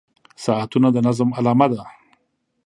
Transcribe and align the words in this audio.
•ساعتونه 0.45 0.87
د 0.93 0.97
نظم 1.07 1.29
علامه 1.37 1.67
ده. 1.73 1.83